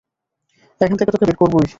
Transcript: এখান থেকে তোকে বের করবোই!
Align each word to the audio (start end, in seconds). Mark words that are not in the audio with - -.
এখান 0.81 0.95
থেকে 0.97 1.11
তোকে 1.11 1.25
বের 1.25 1.37
করবোই! 1.37 1.67